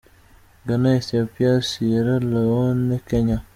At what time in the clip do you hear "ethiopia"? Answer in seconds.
0.99-1.61